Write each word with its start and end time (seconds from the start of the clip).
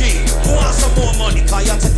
energy. 0.00 0.18
Who 0.48 0.54
wants 0.56 0.78
some 0.78 0.94
more 0.96 1.14
money? 1.14 1.42
Cause 1.46 1.66
you 1.66 1.93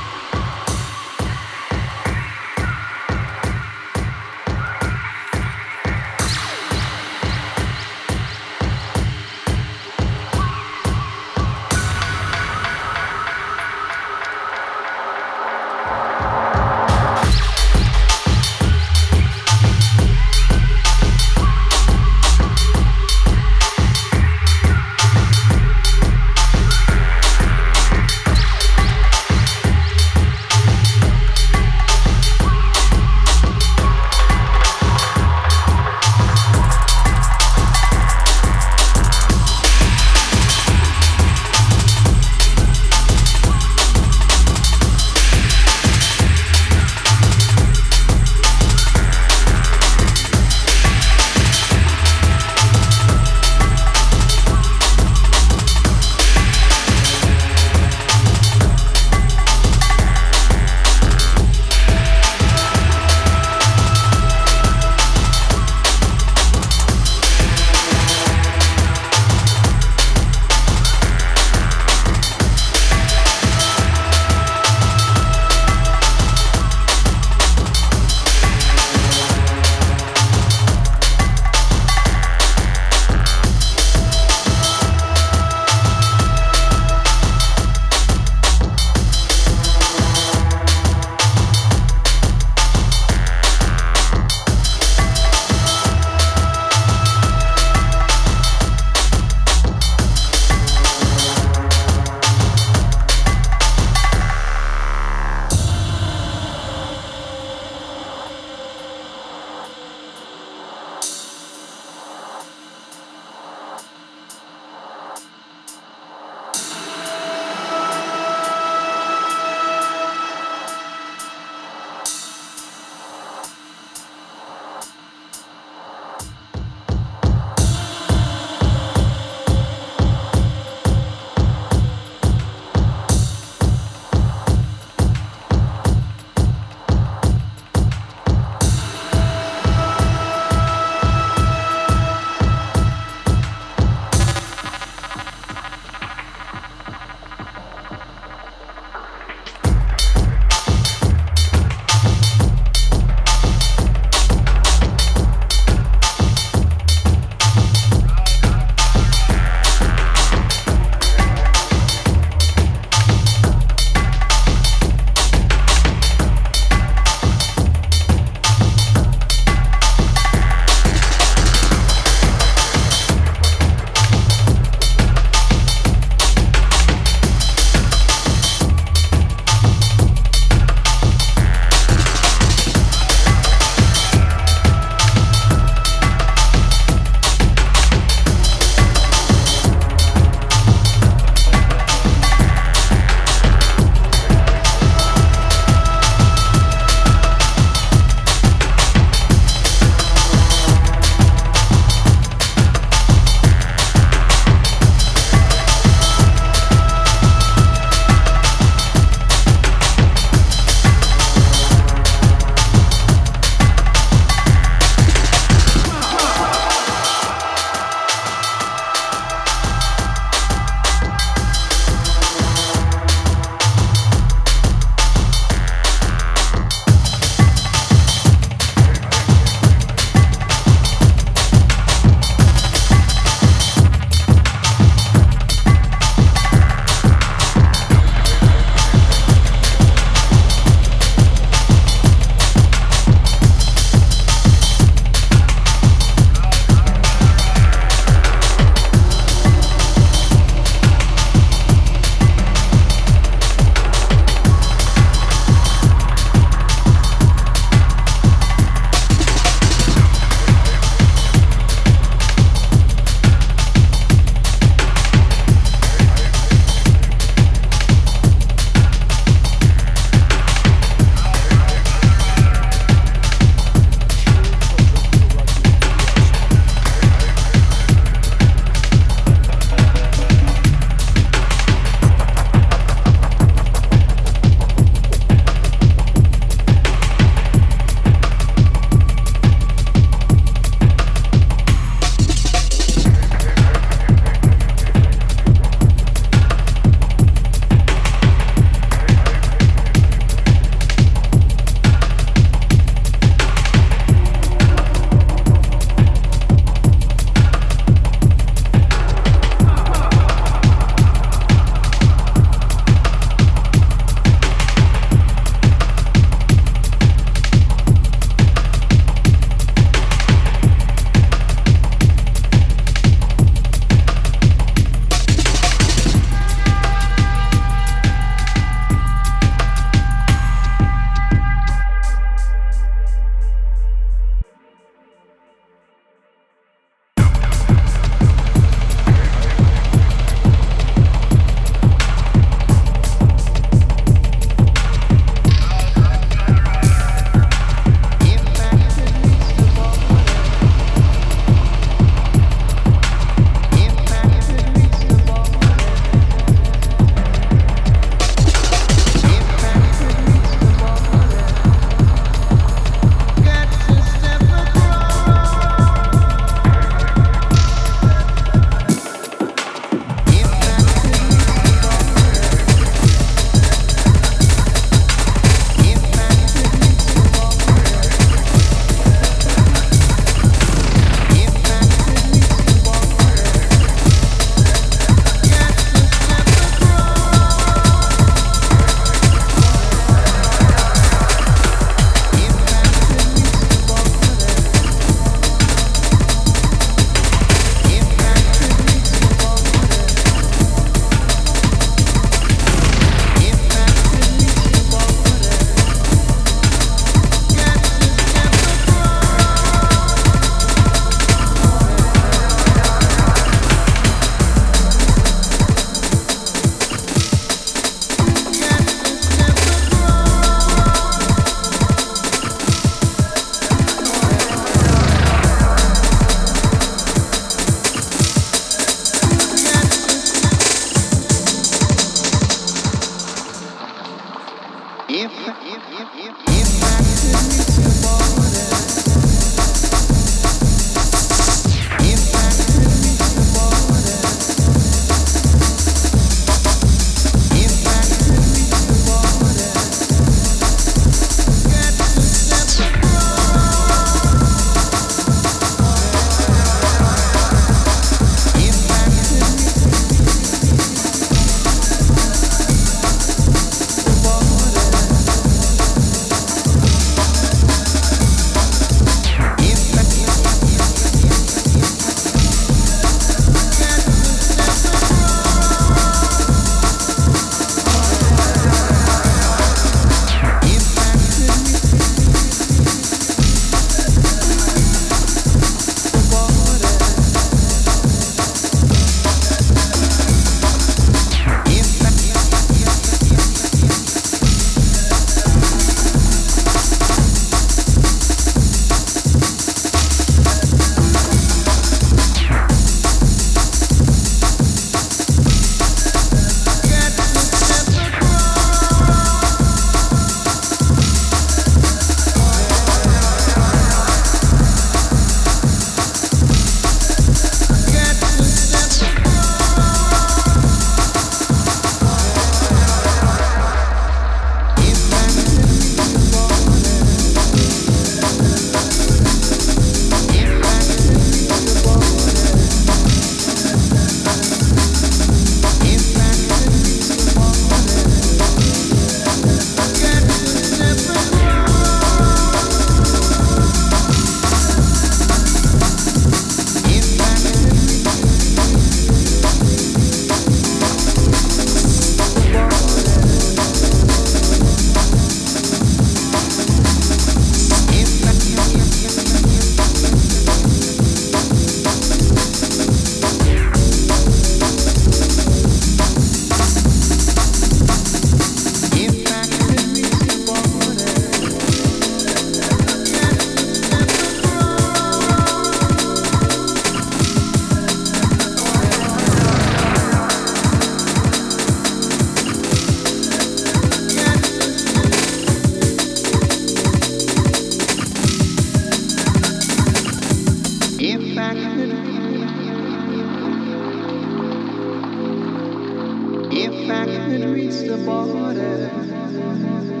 back 596.87 597.07
and 597.07 597.53
reach 597.53 597.87
the 597.87 597.97
border. 598.05 600.00